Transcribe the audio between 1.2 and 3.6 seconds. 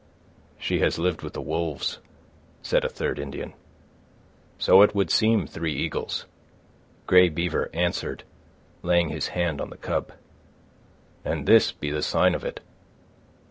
with the wolves," said a third Indian.